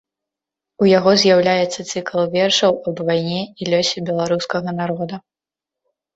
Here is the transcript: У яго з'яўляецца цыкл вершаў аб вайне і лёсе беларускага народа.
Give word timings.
У 0.85 0.85
яго 0.97 1.11
з'яўляецца 1.23 1.85
цыкл 1.91 2.23
вершаў 2.37 2.71
аб 2.93 2.97
вайне 3.11 3.39
і 3.43 3.63
лёсе 3.75 3.97
беларускага 4.09 4.69
народа. 4.81 5.15